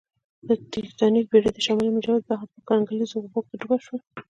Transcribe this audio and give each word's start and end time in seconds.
د 0.47 0.49
ټیټانیک 0.71 1.25
بېړۍ 1.31 1.49
د 1.53 1.59
شمالي 1.65 1.89
منجمند 1.91 2.23
بحر 2.27 2.47
په 2.53 2.59
کنګلیزو 2.69 3.15
اوبو 3.19 3.39
کې 3.47 3.55
ډوبه 3.61 3.77
شوه 3.85 3.97